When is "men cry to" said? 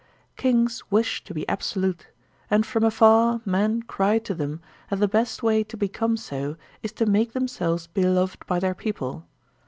3.45-4.33